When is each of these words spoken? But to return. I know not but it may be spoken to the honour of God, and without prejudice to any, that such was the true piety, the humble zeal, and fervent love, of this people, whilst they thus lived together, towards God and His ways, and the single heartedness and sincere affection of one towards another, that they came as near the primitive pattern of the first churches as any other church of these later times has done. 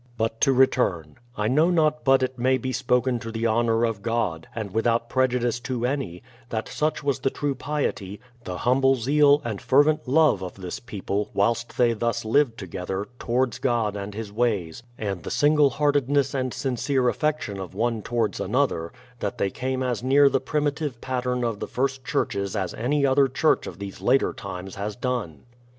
But 0.17 0.41
to 0.41 0.51
return. 0.51 1.17
I 1.37 1.47
know 1.47 1.69
not 1.69 2.03
but 2.03 2.23
it 2.23 2.39
may 2.39 2.57
be 2.57 2.71
spoken 2.71 3.19
to 3.19 3.31
the 3.31 3.45
honour 3.45 3.85
of 3.85 4.01
God, 4.01 4.47
and 4.55 4.73
without 4.73 5.09
prejudice 5.09 5.59
to 5.59 5.85
any, 5.85 6.23
that 6.49 6.67
such 6.67 7.03
was 7.03 7.19
the 7.19 7.29
true 7.29 7.53
piety, 7.53 8.19
the 8.43 8.57
humble 8.57 8.95
zeal, 8.95 9.43
and 9.45 9.61
fervent 9.61 10.07
love, 10.07 10.41
of 10.41 10.55
this 10.55 10.79
people, 10.79 11.29
whilst 11.35 11.77
they 11.77 11.93
thus 11.93 12.25
lived 12.25 12.57
together, 12.57 13.09
towards 13.19 13.59
God 13.59 13.95
and 13.95 14.15
His 14.15 14.31
ways, 14.33 14.81
and 14.97 15.21
the 15.21 15.29
single 15.29 15.69
heartedness 15.69 16.33
and 16.33 16.51
sincere 16.51 17.07
affection 17.07 17.59
of 17.59 17.75
one 17.75 18.01
towards 18.01 18.39
another, 18.39 18.91
that 19.19 19.37
they 19.37 19.51
came 19.51 19.83
as 19.83 20.01
near 20.01 20.29
the 20.29 20.41
primitive 20.41 20.99
pattern 20.99 21.43
of 21.43 21.59
the 21.59 21.67
first 21.67 22.03
churches 22.03 22.55
as 22.55 22.73
any 22.73 23.05
other 23.05 23.27
church 23.27 23.67
of 23.67 23.77
these 23.77 24.01
later 24.01 24.33
times 24.33 24.73
has 24.73 24.95
done. 24.95 25.43